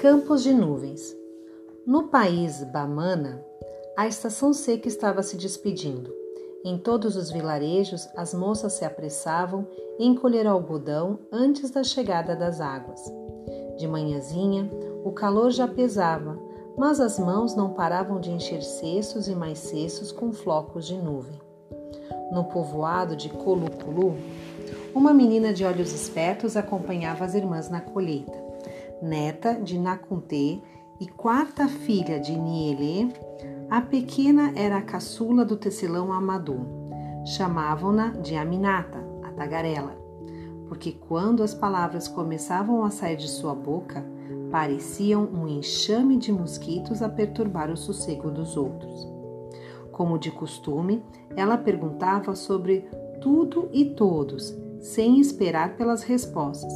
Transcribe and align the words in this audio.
Campos 0.00 0.42
de 0.42 0.54
nuvens. 0.54 1.14
No 1.86 2.04
país 2.04 2.64
Bamana, 2.64 3.44
a 3.94 4.06
estação 4.06 4.50
seca 4.50 4.88
estava 4.88 5.22
se 5.22 5.36
despedindo. 5.36 6.10
Em 6.64 6.78
todos 6.78 7.16
os 7.16 7.30
vilarejos, 7.30 8.08
as 8.16 8.32
moças 8.32 8.72
se 8.72 8.84
apressavam 8.86 9.68
em 9.98 10.14
colher 10.14 10.46
algodão 10.46 11.18
antes 11.30 11.70
da 11.70 11.84
chegada 11.84 12.34
das 12.34 12.62
águas. 12.62 12.98
De 13.76 13.86
manhãzinha, 13.86 14.70
o 15.04 15.12
calor 15.12 15.50
já 15.50 15.68
pesava, 15.68 16.38
mas 16.78 16.98
as 16.98 17.18
mãos 17.18 17.54
não 17.54 17.74
paravam 17.74 18.18
de 18.18 18.30
encher 18.30 18.62
cestos 18.62 19.28
e 19.28 19.34
mais 19.34 19.58
cestos 19.58 20.10
com 20.10 20.32
flocos 20.32 20.86
de 20.86 20.96
nuvem. 20.96 21.38
No 22.32 22.44
povoado 22.44 23.14
de 23.14 23.28
Coluculu, 23.28 24.16
uma 24.94 25.12
menina 25.12 25.52
de 25.52 25.62
olhos 25.62 25.92
espertos 25.92 26.56
acompanhava 26.56 27.22
as 27.22 27.34
irmãs 27.34 27.68
na 27.68 27.82
colheita. 27.82 28.39
Neta 29.02 29.54
de 29.54 29.78
Nakuntê 29.78 30.60
e 31.00 31.08
quarta 31.08 31.66
filha 31.66 32.20
de 32.20 32.38
Nielê, 32.38 33.08
a 33.70 33.80
pequena 33.80 34.52
era 34.54 34.76
a 34.76 34.82
caçula 34.82 35.42
do 35.42 35.56
tecelão 35.56 36.12
Amadou. 36.12 36.60
Chamavam-na 37.24 38.08
de 38.08 38.36
Aminata, 38.36 38.98
a 39.22 39.30
tagarela, 39.32 39.96
porque 40.68 40.92
quando 40.92 41.42
as 41.42 41.54
palavras 41.54 42.08
começavam 42.08 42.84
a 42.84 42.90
sair 42.90 43.16
de 43.16 43.28
sua 43.28 43.54
boca, 43.54 44.04
pareciam 44.50 45.24
um 45.32 45.48
enxame 45.48 46.18
de 46.18 46.30
mosquitos 46.30 47.00
a 47.00 47.08
perturbar 47.08 47.70
o 47.70 47.76
sossego 47.78 48.30
dos 48.30 48.54
outros. 48.54 49.08
Como 49.90 50.18
de 50.18 50.30
costume, 50.30 51.02
ela 51.34 51.56
perguntava 51.56 52.34
sobre 52.34 52.86
tudo 53.22 53.70
e 53.72 53.86
todos, 53.94 54.54
sem 54.78 55.18
esperar 55.20 55.76
pelas 55.76 56.02
respostas. 56.02 56.72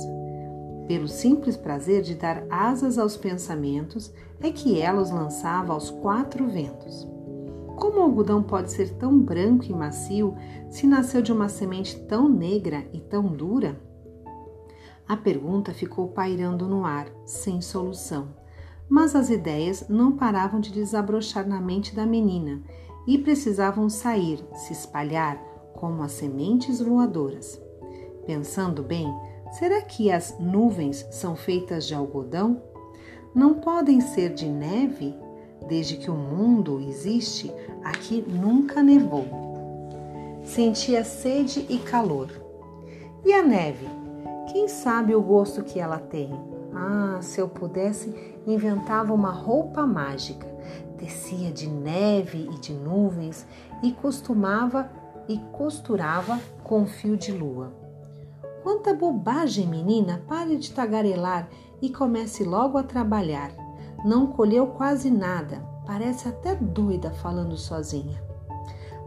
Pelo 0.87 1.09
simples 1.09 1.57
prazer 1.57 2.03
de 2.03 2.15
dar 2.15 2.45
asas 2.51 2.99
aos 2.99 3.17
pensamentos, 3.17 4.13
é 4.41 4.51
que 4.51 4.81
ela 4.81 5.01
os 5.01 5.11
lançava 5.11 5.73
aos 5.73 5.91
quatro 5.91 6.47
ventos. 6.47 7.09
Como 7.77 7.99
o 7.99 8.03
algodão 8.03 8.43
pode 8.43 8.71
ser 8.71 8.91
tão 8.95 9.19
branco 9.19 9.65
e 9.65 9.73
macio 9.73 10.35
se 10.69 10.87
nasceu 10.87 11.23
de 11.23 11.33
uma 11.33 11.49
semente 11.49 11.99
tão 12.01 12.29
negra 12.29 12.87
e 12.93 13.01
tão 13.01 13.27
dura? 13.27 13.81
A 15.09 15.17
pergunta 15.17 15.73
ficou 15.73 16.09
pairando 16.09 16.69
no 16.69 16.85
ar, 16.85 17.09
sem 17.25 17.61
solução. 17.61 18.29
Mas 18.89 19.15
as 19.15 19.31
ideias 19.31 19.89
não 19.89 20.13
paravam 20.13 20.61
de 20.61 20.71
desabrochar 20.71 21.47
na 21.47 21.61
mente 21.61 21.95
da 21.95 22.07
menina 22.07 22.63
e 23.07 23.19
precisavam 23.19 23.89
sair, 23.89 24.45
se 24.55 24.73
espalhar 24.73 25.37
como 25.75 26.03
as 26.03 26.13
sementes 26.13 26.81
voadoras. 26.81 27.61
Pensando 28.27 28.83
bem, 28.83 29.13
será 29.59 29.81
que 29.83 30.11
as 30.11 30.37
nuvens 30.39 31.07
são 31.11 31.37
feitas 31.37 31.87
de 31.87 31.95
algodão? 31.95 32.61
Não 33.33 33.55
podem 33.55 34.01
ser 34.01 34.35
de 34.35 34.49
neve? 34.49 35.15
Desde 35.69 35.97
que 35.97 36.11
o 36.11 36.15
mundo 36.15 36.81
existe, 36.81 37.53
aqui 37.83 38.23
nunca 38.27 38.83
nevou. 38.83 39.25
Sentia 40.43 41.05
sede 41.05 41.65
e 41.69 41.79
calor. 41.79 42.29
E 43.25 43.33
a 43.33 43.43
neve? 43.43 43.87
Quem 44.53 44.67
sabe 44.67 45.15
o 45.15 45.23
gosto 45.23 45.63
que 45.63 45.79
ela 45.79 45.99
tem? 45.99 46.31
Ah, 46.75 47.19
se 47.23 47.41
eu 47.41 47.49
pudesse, 47.49 48.13
inventava 48.47 49.15
uma 49.15 49.31
roupa 49.31 49.87
mágica. 49.87 50.47
Tecia 50.99 51.53
de 51.53 51.69
neve 51.69 52.51
e 52.53 52.59
de 52.59 52.73
nuvens 52.73 53.47
e 53.83 53.93
costumava 53.93 54.91
e 55.29 55.39
costurava 55.53 56.41
com 56.65 56.87
fio 56.87 57.17
de 57.17 57.31
lua. 57.31 57.84
Quanta 58.65 58.95
bobagem, 58.95 59.67
menina! 59.67 60.25
Pare 60.27 60.57
de 60.57 60.73
tagarelar 60.73 61.51
e 61.83 61.91
comece 61.91 62.45
logo 62.45 62.79
a 62.79 62.83
trabalhar. 62.83 63.53
Não 64.03 64.29
colheu 64.29 64.69
quase 64.69 65.11
nada, 65.11 65.59
parece 65.87 66.29
até 66.29 66.55
doida 66.55 67.11
falando 67.11 67.59
sozinha. 67.59 68.25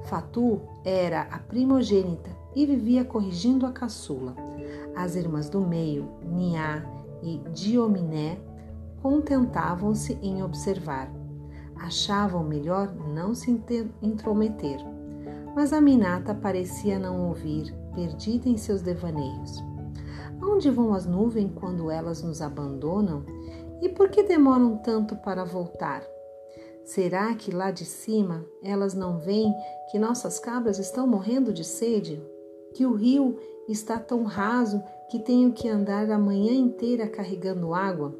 Fatu 0.03 0.61
era 0.85 1.23
a 1.23 1.39
primogênita 1.39 2.29
e 2.55 2.67
vivia 2.67 3.03
corrigindo 3.03 3.65
a 3.65 3.71
caçula. 3.71 4.35
As 4.95 5.15
irmãs 5.15 5.49
do 5.49 5.59
meio, 5.59 6.07
Niá 6.23 6.85
e 7.23 7.41
Diominé, 7.51 8.37
contentavam-se 9.01 10.19
em 10.21 10.43
observar. 10.43 11.11
Achavam 11.77 12.43
melhor 12.43 12.93
não 13.11 13.33
se 13.33 13.49
intrometer 14.03 14.85
mas 15.57 15.73
a 15.73 15.81
Minata 15.81 16.35
parecia 16.35 16.99
não 16.99 17.29
ouvir, 17.29 17.73
perdida 17.97 18.47
em 18.47 18.57
seus 18.57 18.83
devaneios. 18.83 19.57
Aonde 20.39 20.69
vão 20.69 20.93
as 20.93 21.07
nuvens 21.07 21.51
quando 21.55 21.89
elas 21.89 22.21
nos 22.21 22.43
abandonam? 22.43 23.25
E 23.81 23.89
por 23.89 24.09
que 24.09 24.21
demoram 24.21 24.77
tanto 24.77 25.15
para 25.15 25.43
voltar? 25.43 26.03
Será 26.85 27.33
que 27.33 27.49
lá 27.49 27.71
de 27.71 27.85
cima 27.85 28.45
elas 28.63 28.93
não 28.93 29.17
veem 29.17 29.51
que 29.89 29.97
nossas 29.97 30.37
cabras 30.37 30.77
estão 30.77 31.07
morrendo 31.07 31.51
de 31.51 31.63
sede? 31.63 32.21
Que 32.75 32.85
o 32.85 32.93
rio 32.93 33.39
está 33.67 33.97
tão 33.97 34.23
raso 34.23 34.83
que 35.09 35.17
tenho 35.17 35.51
que 35.51 35.67
andar 35.67 36.09
a 36.11 36.19
manhã 36.19 36.53
inteira 36.53 37.07
carregando 37.07 37.73
água? 37.73 38.15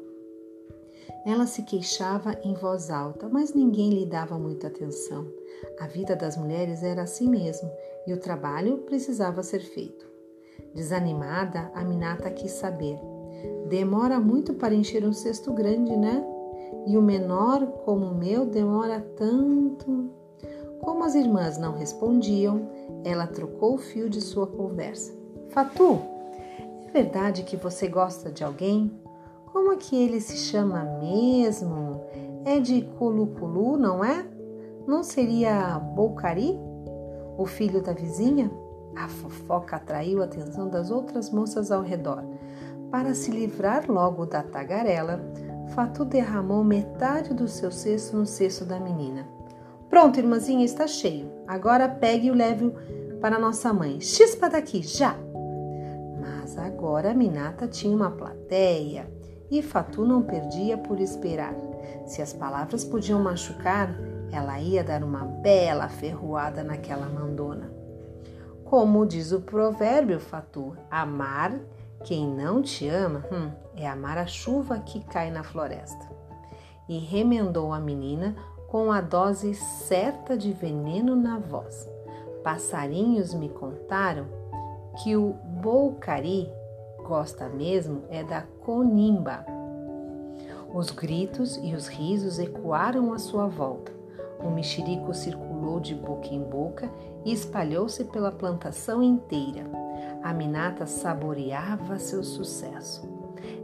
Ela 1.24 1.46
se 1.46 1.62
queixava 1.62 2.36
em 2.42 2.54
voz 2.54 2.90
alta, 2.90 3.28
mas 3.28 3.54
ninguém 3.54 3.90
lhe 3.90 4.06
dava 4.06 4.36
muita 4.38 4.66
atenção. 4.66 5.26
A 5.78 5.86
vida 5.86 6.16
das 6.16 6.36
mulheres 6.36 6.82
era 6.82 7.02
assim 7.02 7.28
mesmo 7.28 7.70
e 8.08 8.12
o 8.14 8.16
trabalho 8.16 8.78
precisava 8.78 9.42
ser 9.42 9.60
feito. 9.60 10.06
Desanimada, 10.74 11.70
a 11.74 11.84
Minata 11.84 12.30
quis 12.30 12.52
saber: 12.52 12.98
Demora 13.68 14.18
muito 14.18 14.54
para 14.54 14.74
encher 14.74 15.04
um 15.04 15.12
cesto 15.12 15.52
grande, 15.52 15.94
né? 15.94 16.24
E 16.86 16.96
o 16.96 17.02
menor, 17.02 17.66
como 17.84 18.06
o 18.06 18.14
meu, 18.14 18.46
demora 18.46 19.00
tanto. 19.14 20.10
Como 20.80 21.04
as 21.04 21.14
irmãs 21.14 21.58
não 21.58 21.74
respondiam, 21.74 22.70
ela 23.04 23.26
trocou 23.26 23.74
o 23.74 23.78
fio 23.78 24.08
de 24.08 24.22
sua 24.22 24.46
conversa. 24.46 25.12
Fatu, 25.50 25.98
é 26.86 26.90
verdade 26.90 27.42
que 27.42 27.56
você 27.56 27.88
gosta 27.88 28.30
de 28.30 28.42
alguém? 28.42 28.90
Como 29.52 29.72
é 29.72 29.76
que 29.76 29.94
ele 29.94 30.20
se 30.20 30.36
chama 30.36 30.82
mesmo? 30.98 32.00
É 32.46 32.58
de 32.58 32.82
Culupulu, 32.98 33.76
não 33.76 34.02
é? 34.02 34.26
Não 34.86 35.02
seria 35.02 35.78
Boucari? 35.78 36.67
O 37.38 37.46
filho 37.46 37.80
da 37.80 37.92
vizinha? 37.92 38.50
A 38.96 39.06
fofoca 39.06 39.76
atraiu 39.76 40.20
a 40.20 40.24
atenção 40.24 40.68
das 40.68 40.90
outras 40.90 41.30
moças 41.30 41.70
ao 41.70 41.82
redor. 41.82 42.24
Para 42.90 43.14
se 43.14 43.30
livrar 43.30 43.88
logo 43.88 44.26
da 44.26 44.42
tagarela, 44.42 45.20
Fatu 45.68 46.04
derramou 46.04 46.64
metade 46.64 47.32
do 47.32 47.46
seu 47.46 47.70
cesto 47.70 48.16
no 48.16 48.26
cesto 48.26 48.64
da 48.64 48.80
menina. 48.80 49.24
Pronto, 49.88 50.18
irmãzinha, 50.18 50.64
está 50.64 50.88
cheio. 50.88 51.30
Agora 51.46 51.88
pegue 51.88 52.26
e 52.26 52.30
o 52.32 52.34
leve 52.34 52.72
para 53.20 53.38
nossa 53.38 53.72
mãe. 53.72 54.00
Chispa 54.00 54.50
daqui, 54.50 54.82
já! 54.82 55.14
Mas 56.20 56.58
agora 56.58 57.14
Minata 57.14 57.68
tinha 57.68 57.94
uma 57.94 58.10
plateia 58.10 59.08
e 59.48 59.62
Fatu 59.62 60.04
não 60.04 60.22
perdia 60.22 60.76
por 60.76 60.98
esperar. 60.98 61.54
Se 62.04 62.20
as 62.20 62.32
palavras 62.32 62.84
podiam 62.84 63.22
machucar, 63.22 63.96
ela 64.32 64.60
ia 64.60 64.84
dar 64.84 65.02
uma 65.02 65.24
bela 65.24 65.88
ferroada 65.88 66.62
naquela 66.62 67.06
mandona. 67.06 67.70
Como 68.64 69.06
diz 69.06 69.32
o 69.32 69.40
provérbio, 69.40 70.20
Fatu, 70.20 70.76
amar 70.90 71.58
quem 72.04 72.26
não 72.26 72.62
te 72.62 72.88
ama 72.88 73.24
hum, 73.32 73.50
é 73.74 73.88
amar 73.88 74.18
a 74.18 74.26
chuva 74.26 74.78
que 74.78 75.00
cai 75.04 75.30
na 75.30 75.42
floresta. 75.42 76.08
E 76.88 76.98
remendou 76.98 77.72
a 77.72 77.80
menina 77.80 78.36
com 78.68 78.92
a 78.92 79.00
dose 79.00 79.54
certa 79.54 80.36
de 80.36 80.52
veneno 80.52 81.16
na 81.16 81.38
voz. 81.38 81.88
Passarinhos 82.44 83.34
me 83.34 83.48
contaram 83.48 84.26
que 85.02 85.16
o 85.16 85.32
boucari 85.32 86.50
gosta 87.04 87.48
mesmo 87.48 88.04
é 88.10 88.22
da 88.22 88.42
conimba. 88.42 89.44
Os 90.72 90.90
gritos 90.90 91.56
e 91.62 91.74
os 91.74 91.88
risos 91.88 92.38
ecoaram 92.38 93.12
à 93.12 93.18
sua 93.18 93.46
volta. 93.46 93.97
O 94.40 94.50
mexerico 94.50 95.12
circulou 95.12 95.80
de 95.80 95.94
boca 95.94 96.28
em 96.28 96.42
boca 96.42 96.90
e 97.24 97.32
espalhou-se 97.32 98.04
pela 98.04 98.30
plantação 98.30 99.02
inteira. 99.02 99.64
A 100.22 100.32
Minata 100.32 100.86
saboreava 100.86 101.98
seu 101.98 102.22
sucesso. 102.22 103.08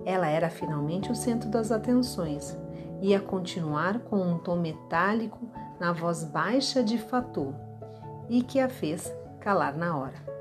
Ela 0.04 0.28
era 0.28 0.50
finalmente 0.50 1.10
o 1.10 1.14
centro 1.14 1.48
das 1.48 1.70
atenções. 1.70 2.56
Ia 3.00 3.20
continuar 3.20 4.00
com 4.00 4.16
um 4.16 4.38
tom 4.38 4.56
metálico 4.56 5.38
na 5.78 5.92
voz 5.92 6.24
baixa 6.24 6.82
de 6.82 6.98
Fatu 6.98 7.54
e 8.28 8.42
que 8.42 8.58
a 8.58 8.68
fez 8.68 9.12
calar 9.40 9.76
na 9.76 9.96
hora. 9.96 10.34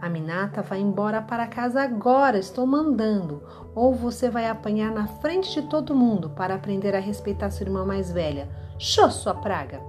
A 0.00 0.08
Minata 0.08 0.60
vai 0.60 0.78
embora 0.78 1.22
para 1.22 1.46
casa 1.46 1.80
agora, 1.80 2.38
estou 2.38 2.66
mandando. 2.66 3.42
Ou 3.74 3.94
você 3.94 4.28
vai 4.28 4.48
apanhar 4.48 4.92
na 4.92 5.06
frente 5.06 5.60
de 5.60 5.68
todo 5.68 5.94
mundo 5.94 6.30
para 6.30 6.54
aprender 6.54 6.94
a 6.94 7.00
respeitar 7.00 7.50
sua 7.50 7.64
irmã 7.64 7.84
mais 7.84 8.12
velha. 8.12 8.48
Xô, 8.78 9.10
sua 9.10 9.32
praga! 9.32 9.80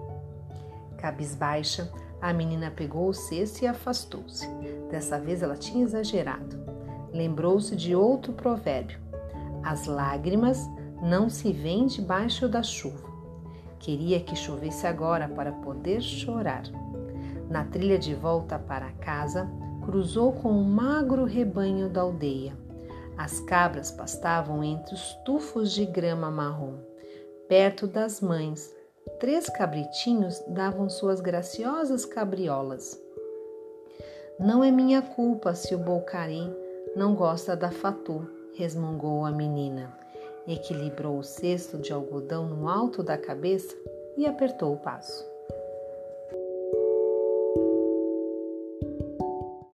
Cabisbaixa, 0.97 1.91
a 2.21 2.31
menina 2.31 2.71
pegou 2.71 3.09
o 3.09 3.13
cesto 3.13 3.65
e 3.65 3.67
afastou-se. 3.67 4.47
Dessa 4.89 5.19
vez 5.19 5.43
ela 5.43 5.57
tinha 5.57 5.83
exagerado. 5.83 6.57
Lembrou-se 7.11 7.75
de 7.75 7.93
outro 7.93 8.31
provérbio: 8.31 8.97
As 9.61 9.87
lágrimas 9.87 10.65
não 11.01 11.29
se 11.29 11.51
vêem 11.51 11.85
debaixo 11.87 12.47
da 12.47 12.63
chuva. 12.63 13.07
Queria 13.77 14.21
que 14.21 14.37
chovesse 14.37 14.87
agora 14.87 15.27
para 15.27 15.51
poder 15.51 16.01
chorar. 16.01 16.63
Na 17.49 17.65
trilha 17.65 17.99
de 17.99 18.15
volta 18.15 18.57
para 18.57 18.91
casa, 18.93 19.49
cruzou 19.83 20.31
com 20.31 20.49
um 20.49 20.63
magro 20.63 21.25
rebanho 21.25 21.89
da 21.89 22.01
aldeia. 22.01 22.57
As 23.17 23.41
cabras 23.41 23.91
pastavam 23.91 24.63
entre 24.63 24.93
os 24.93 25.13
tufos 25.25 25.73
de 25.73 25.85
grama 25.85 26.31
marrom, 26.31 26.77
perto 27.49 27.85
das 27.85 28.21
mães. 28.21 28.76
Três 29.19 29.49
cabritinhos 29.49 30.39
davam 30.47 30.89
suas 30.89 31.19
graciosas 31.19 32.05
cabriolas. 32.05 33.01
Não 34.39 34.63
é 34.63 34.69
minha 34.69 35.01
culpa 35.01 35.55
se 35.55 35.73
o 35.73 35.79
Bolcari 35.79 36.55
não 36.95 37.15
gosta 37.15 37.55
da 37.55 37.71
Fatu, 37.71 38.29
resmungou 38.53 39.25
a 39.25 39.31
menina. 39.31 39.97
Equilibrou 40.47 41.17
o 41.17 41.23
cesto 41.23 41.77
de 41.77 41.91
algodão 41.91 42.47
no 42.47 42.69
alto 42.69 43.01
da 43.01 43.17
cabeça 43.17 43.75
e 44.15 44.25
apertou 44.25 44.73
o 44.73 44.77
passo. 44.77 45.36